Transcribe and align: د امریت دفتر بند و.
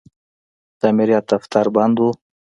د 0.79 0.81
امریت 0.91 1.23
دفتر 1.31 1.65
بند 1.75 1.97
و. 2.01 2.05